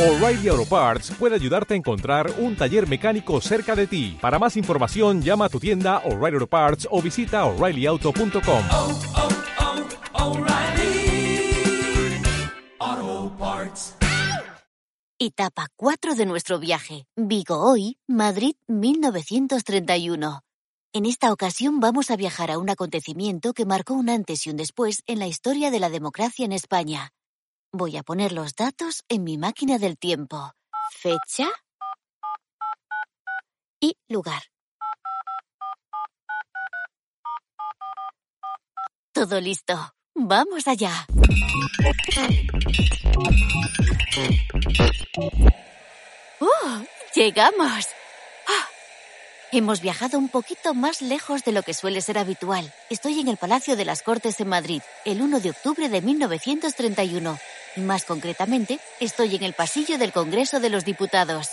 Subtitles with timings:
[0.00, 4.16] O'Reilly Auto Parts puede ayudarte a encontrar un taller mecánico cerca de ti.
[4.18, 8.64] Para más información, llama a tu tienda O'Reilly Auto Parts o visita oreillyauto.com.
[8.72, 8.98] oh,
[12.80, 13.94] oh, Parts.
[15.18, 17.04] Etapa 4 de nuestro viaje.
[17.14, 20.40] Vigo hoy, Madrid 1931.
[20.94, 24.56] En esta ocasión vamos a viajar a un acontecimiento que marcó un antes y un
[24.56, 27.12] después en la historia de la democracia en España.
[27.72, 30.54] Voy a poner los datos en mi máquina del tiempo.
[30.90, 31.48] Fecha
[33.80, 34.42] y lugar.
[39.12, 39.94] Todo listo.
[40.16, 41.06] Vamos allá.
[46.40, 46.82] ¡Oh!
[47.14, 47.86] ¡Llegamos!
[48.48, 48.68] ¡Ah!
[49.52, 52.74] Hemos viajado un poquito más lejos de lo que suele ser habitual.
[52.90, 57.38] Estoy en el Palacio de las Cortes en Madrid, el 1 de octubre de 1931.
[57.76, 61.50] Más concretamente, estoy en el pasillo del Congreso de los Diputados.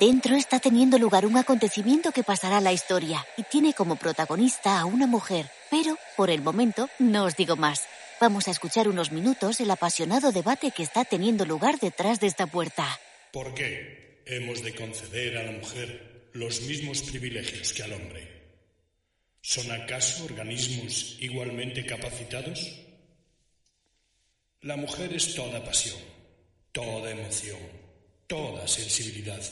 [0.00, 4.80] Dentro está teniendo lugar un acontecimiento que pasará a la historia y tiene como protagonista
[4.80, 5.50] a una mujer.
[5.70, 7.86] Pero, por el momento, no os digo más.
[8.18, 12.46] Vamos a escuchar unos minutos el apasionado debate que está teniendo lugar detrás de esta
[12.46, 12.86] puerta.
[13.32, 18.28] ¿Por qué hemos de conceder a la mujer los mismos privilegios que al hombre?
[19.42, 22.91] ¿Son acaso organismos igualmente capacitados?
[24.62, 25.98] La mujer es toda pasión,
[26.70, 27.58] toda emoción,
[28.28, 29.42] toda sensibilidad.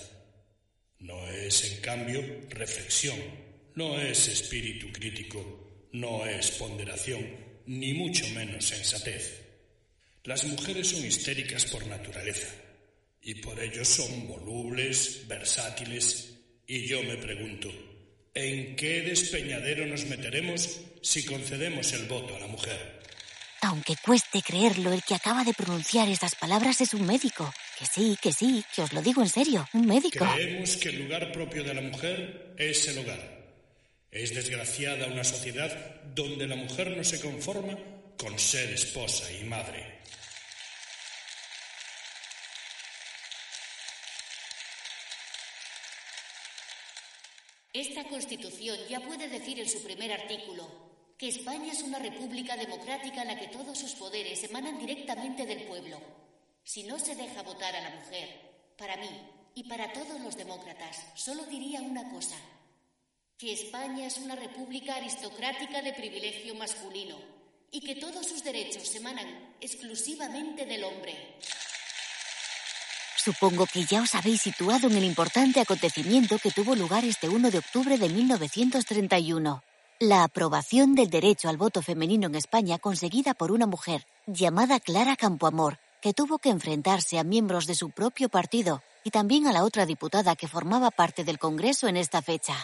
[1.01, 3.19] No es, en cambio, reflexión,
[3.75, 7.27] no es espíritu crítico, no es ponderación,
[7.67, 9.43] ni mucho menos sensatez.
[10.23, 12.47] Las mujeres son histéricas por naturaleza
[13.21, 16.37] y por ello son volubles, versátiles,
[16.69, 17.69] y yo me pregunto,
[18.33, 23.00] ¿en qué despeñadero nos meteremos si concedemos el voto a la mujer?
[23.63, 27.53] Aunque cueste creerlo, el que acaba de pronunciar estas palabras es un médico.
[27.79, 30.27] Que sí, que sí, que os lo digo en serio, un médico.
[30.35, 33.41] Creemos que el lugar propio de la mujer es el hogar.
[34.11, 37.77] Es desgraciada una sociedad donde la mujer no se conforma
[38.17, 40.01] con ser esposa y madre.
[47.73, 50.90] Esta Constitución ya puede decir en su primer artículo
[51.21, 55.65] que España es una república democrática en la que todos sus poderes emanan directamente del
[55.65, 56.01] pueblo.
[56.65, 59.11] Si no se deja votar a la mujer, para mí
[59.55, 62.37] y para todos los demócratas, solo diría una cosa,
[63.37, 67.19] que España es una república aristocrática de privilegio masculino
[67.71, 71.37] y que todos sus derechos emanan exclusivamente del hombre.
[73.23, 77.51] Supongo que ya os habéis situado en el importante acontecimiento que tuvo lugar este 1
[77.51, 79.63] de octubre de 1931.
[80.03, 85.15] La aprobación del derecho al voto femenino en España conseguida por una mujer llamada Clara
[85.15, 89.63] Campoamor, que tuvo que enfrentarse a miembros de su propio partido y también a la
[89.63, 92.55] otra diputada que formaba parte del Congreso en esta fecha.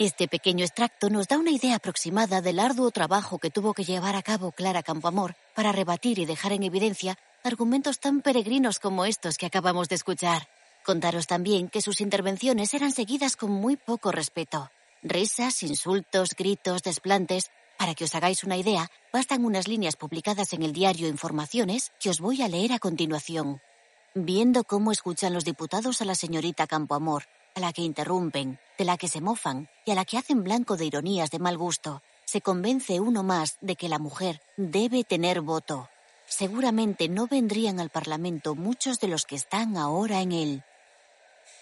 [0.00, 4.16] Este pequeño extracto nos da una idea aproximada del arduo trabajo que tuvo que llevar
[4.16, 9.38] a cabo Clara Campoamor para rebatir y dejar en evidencia argumentos tan peregrinos como estos
[9.38, 10.48] que acabamos de escuchar.
[10.84, 14.68] Contaros también que sus intervenciones eran seguidas con muy poco respeto.
[15.02, 17.50] Risas, insultos, gritos, desplantes.
[17.78, 22.10] Para que os hagáis una idea, bastan unas líneas publicadas en el diario Informaciones que
[22.10, 23.60] os voy a leer a continuación.
[24.14, 27.24] Viendo cómo escuchan los diputados a la señorita Campoamor,
[27.54, 30.76] a la que interrumpen, de la que se mofan y a la que hacen blanco
[30.76, 35.42] de ironías de mal gusto, se convence uno más de que la mujer debe tener
[35.42, 35.88] voto.
[36.26, 40.64] Seguramente no vendrían al Parlamento muchos de los que están ahora en él.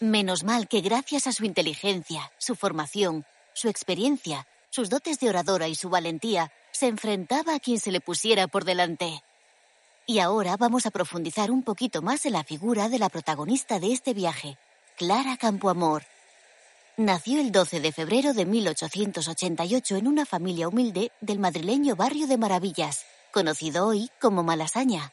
[0.00, 5.68] Menos mal que gracias a su inteligencia, su formación, su experiencia, sus dotes de oradora
[5.68, 9.22] y su valentía, se enfrentaba a quien se le pusiera por delante.
[10.06, 13.92] Y ahora vamos a profundizar un poquito más en la figura de la protagonista de
[13.92, 14.58] este viaje,
[14.96, 16.02] Clara Campoamor.
[16.96, 22.36] Nació el 12 de febrero de 1888 en una familia humilde del madrileño barrio de
[22.36, 25.12] Maravillas, conocido hoy como Malasaña.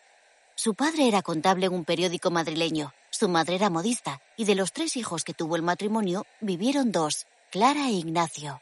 [0.56, 4.74] Su padre era contable en un periódico madrileño, su madre era modista, y de los
[4.74, 8.60] tres hijos que tuvo el matrimonio, vivieron dos, Clara e Ignacio.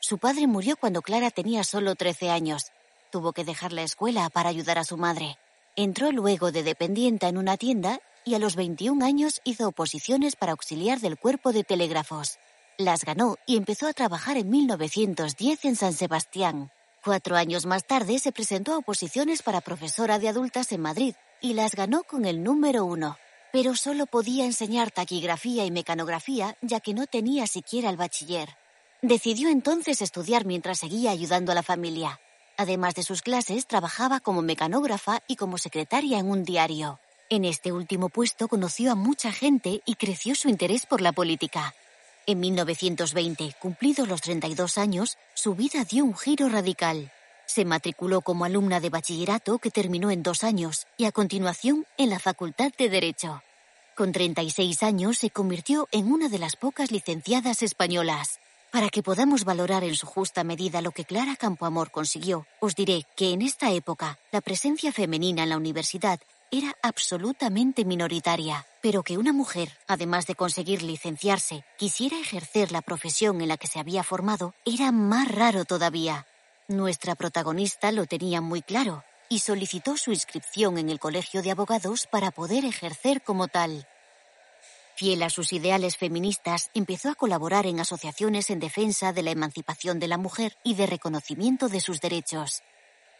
[0.00, 2.72] Su padre murió cuando Clara tenía solo 13 años.
[3.10, 5.36] Tuvo que dejar la escuela para ayudar a su madre.
[5.76, 10.52] Entró luego de dependienta en una tienda y a los 21 años hizo oposiciones para
[10.52, 12.38] auxiliar del cuerpo de telégrafos.
[12.78, 16.70] Las ganó y empezó a trabajar en 1910 en San Sebastián.
[17.04, 21.52] Cuatro años más tarde se presentó a oposiciones para profesora de adultas en Madrid y
[21.52, 23.18] las ganó con el número uno.
[23.52, 28.56] Pero solo podía enseñar taquigrafía y mecanografía ya que no tenía siquiera el bachiller.
[29.00, 32.20] Decidió entonces estudiar mientras seguía ayudando a la familia.
[32.56, 36.98] Además de sus clases, trabajaba como mecanógrafa y como secretaria en un diario.
[37.30, 41.74] En este último puesto conoció a mucha gente y creció su interés por la política.
[42.26, 47.12] En 1920, cumplidos los 32 años, su vida dio un giro radical.
[47.48, 52.10] Se matriculó como alumna de bachillerato que terminó en dos años y a continuación en
[52.10, 53.42] la Facultad de Derecho.
[53.96, 58.38] Con 36 años se convirtió en una de las pocas licenciadas españolas.
[58.70, 63.06] Para que podamos valorar en su justa medida lo que Clara Campoamor consiguió, os diré
[63.16, 69.16] que en esta época la presencia femenina en la universidad era absolutamente minoritaria, pero que
[69.16, 74.04] una mujer, además de conseguir licenciarse, quisiera ejercer la profesión en la que se había
[74.04, 76.26] formado, era más raro todavía.
[76.70, 82.06] Nuestra protagonista lo tenía muy claro y solicitó su inscripción en el Colegio de Abogados
[82.06, 83.88] para poder ejercer como tal.
[84.94, 89.98] Fiel a sus ideales feministas, empezó a colaborar en asociaciones en defensa de la emancipación
[89.98, 92.62] de la mujer y de reconocimiento de sus derechos.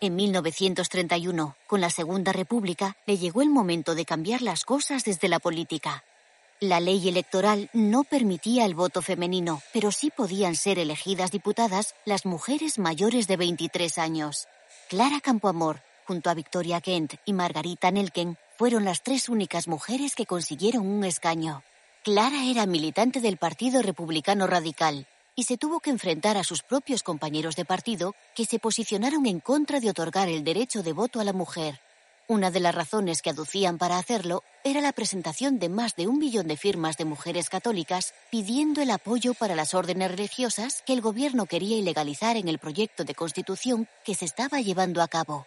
[0.02, 5.28] En 1931, con la Segunda República, le llegó el momento de cambiar las cosas desde
[5.30, 6.04] la política.
[6.60, 12.26] La ley electoral no permitía el voto femenino, pero sí podían ser elegidas diputadas las
[12.26, 14.48] mujeres mayores de 23 años.
[14.88, 20.26] Clara Campoamor, junto a Victoria Kent y Margarita Nelken, fueron las tres únicas mujeres que
[20.26, 21.62] consiguieron un escaño.
[22.02, 25.06] Clara era militante del Partido Republicano Radical
[25.36, 29.38] y se tuvo que enfrentar a sus propios compañeros de partido que se posicionaron en
[29.38, 31.78] contra de otorgar el derecho de voto a la mujer.
[32.30, 36.18] Una de las razones que aducían para hacerlo era la presentación de más de un
[36.18, 41.00] billón de firmas de mujeres católicas pidiendo el apoyo para las órdenes religiosas que el
[41.00, 45.46] gobierno quería ilegalizar en el proyecto de constitución que se estaba llevando a cabo.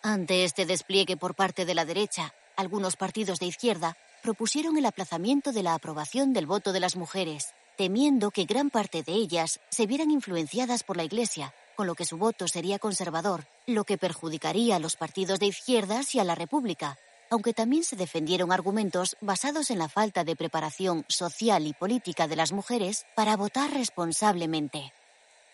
[0.00, 5.52] Ante este despliegue por parte de la derecha, algunos partidos de izquierda propusieron el aplazamiento
[5.52, 9.84] de la aprobación del voto de las mujeres, temiendo que gran parte de ellas se
[9.84, 14.76] vieran influenciadas por la Iglesia, con lo que su voto sería conservador, lo que perjudicaría
[14.76, 16.98] a los partidos de izquierdas y a la República,
[17.30, 22.36] aunque también se defendieron argumentos basados en la falta de preparación social y política de
[22.36, 24.92] las mujeres para votar responsablemente.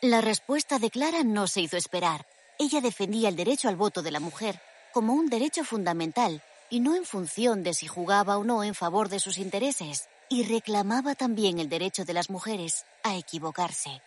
[0.01, 2.27] La respuesta de Clara no se hizo esperar.
[2.59, 4.61] Ella defendía el derecho al voto de la mujer
[4.93, 9.09] como un derecho fundamental y no en función de si jugaba o no en favor
[9.09, 14.03] de sus intereses y reclamaba también el derecho de las mujeres a equivocarse.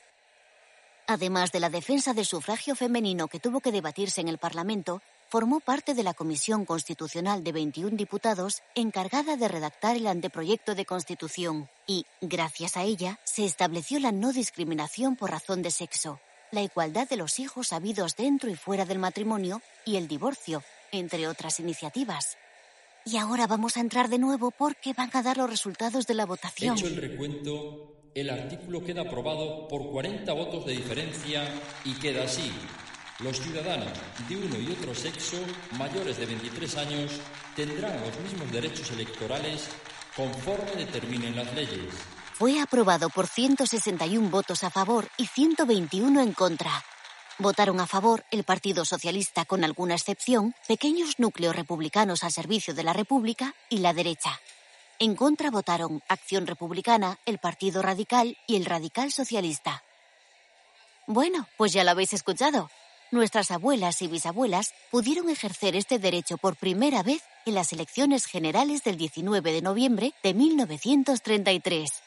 [1.08, 5.62] Además de la defensa del sufragio femenino que tuvo que debatirse en el Parlamento, formó
[5.62, 11.70] parte de la Comisión Constitucional de 21 diputados encargada de redactar el anteproyecto de Constitución
[11.88, 16.20] y, gracias a ella, se estableció la no discriminación por razón de sexo,
[16.52, 21.28] la igualdad de los hijos habidos dentro y fuera del matrimonio y el divorcio, entre
[21.30, 22.38] otras iniciativas.
[23.06, 26.26] Y ahora vamos a entrar de nuevo porque van a dar los resultados de la
[26.26, 26.78] votación.
[26.78, 31.44] Hecho el recuento, el artículo queda aprobado por 40 votos de diferencia
[31.86, 32.52] y queda así.
[33.20, 33.92] Los ciudadanos
[34.28, 35.38] de uno y otro sexo
[35.78, 37.12] mayores de 23 años
[37.56, 39.70] tendrán los mismos derechos electorales
[40.16, 41.94] conforme determinen las leyes.
[42.34, 46.72] Fue aprobado por 161 votos a favor y 121 en contra.
[47.38, 52.84] Votaron a favor el Partido Socialista con alguna excepción, pequeños núcleos republicanos al servicio de
[52.84, 54.40] la República y la derecha.
[55.02, 59.84] En contra votaron Acción Republicana, el Partido Radical y el Radical Socialista.
[61.08, 62.70] Bueno, pues ya lo habéis escuchado.
[63.10, 68.84] Nuestras abuelas y bisabuelas pudieron ejercer este derecho por primera vez en las elecciones generales
[68.84, 72.04] del 19 de noviembre de 1933.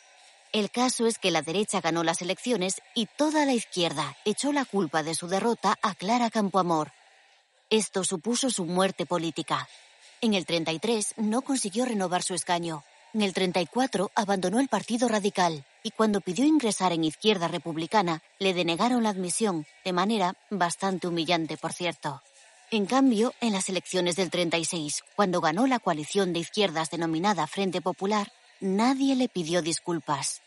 [0.52, 4.64] El caso es que la derecha ganó las elecciones y toda la izquierda echó la
[4.64, 6.92] culpa de su derrota a Clara Campoamor.
[7.70, 9.68] Esto supuso su muerte política.
[10.24, 12.82] En el 33 no consiguió renovar su escaño.
[13.14, 18.54] En el 34 abandonó el Partido Radical y cuando pidió ingresar en Izquierda Republicana le
[18.54, 22.20] denegaron la admisión, de manera bastante humillante, por cierto.
[22.72, 27.80] En cambio, en las elecciones del 36, cuando ganó la coalición de izquierdas denominada Frente
[27.80, 30.42] Popular, nadie le pidió disculpas.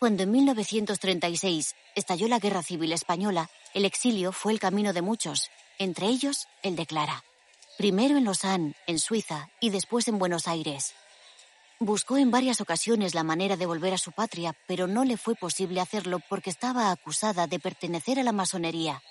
[0.00, 5.50] Cuando en 1936 estalló la Guerra Civil Española, el exilio fue el camino de muchos,
[5.78, 7.22] entre ellos el de Clara.
[7.76, 10.94] Primero en Lausanne, en Suiza, y después en Buenos Aires.
[11.78, 15.34] Buscó en varias ocasiones la manera de volver a su patria, pero no le fue
[15.34, 19.02] posible hacerlo porque estaba acusada de pertenecer a la masonería.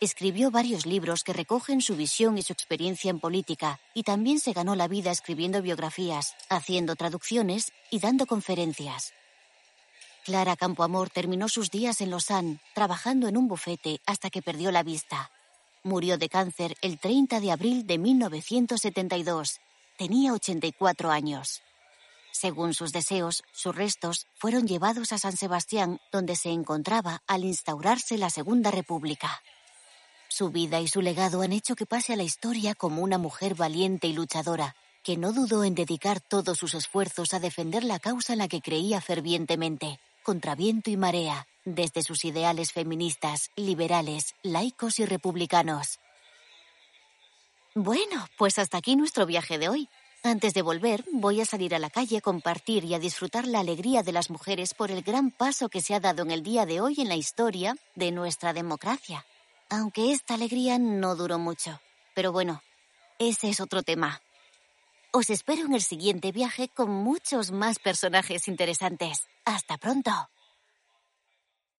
[0.00, 4.54] Escribió varios libros que recogen su visión y su experiencia en política, y también se
[4.54, 9.12] ganó la vida escribiendo biografías, haciendo traducciones y dando conferencias.
[10.24, 14.82] Clara Campoamor terminó sus días en Lausanne, trabajando en un bufete hasta que perdió la
[14.82, 15.30] vista.
[15.82, 19.60] Murió de cáncer el 30 de abril de 1972.
[19.96, 21.62] Tenía 84 años.
[22.32, 28.18] Según sus deseos, sus restos fueron llevados a San Sebastián, donde se encontraba al instaurarse
[28.18, 29.40] la Segunda República.
[30.28, 33.54] Su vida y su legado han hecho que pase a la historia como una mujer
[33.54, 38.34] valiente y luchadora, que no dudó en dedicar todos sus esfuerzos a defender la causa
[38.34, 39.98] en la que creía fervientemente,
[40.30, 45.98] contra viento y marea, desde sus ideales feministas, liberales, laicos y republicanos.
[47.74, 49.88] Bueno, pues hasta aquí nuestro viaje de hoy.
[50.22, 53.58] Antes de volver, voy a salir a la calle a compartir y a disfrutar la
[53.58, 56.64] alegría de las mujeres por el gran paso que se ha dado en el día
[56.64, 59.26] de hoy en la historia de nuestra democracia.
[59.68, 61.80] Aunque esta alegría no duró mucho.
[62.14, 62.62] Pero bueno,
[63.18, 64.22] ese es otro tema.
[65.12, 69.26] Os espero en el siguiente viaje con muchos más personajes interesantes.
[69.44, 70.12] Hasta pronto.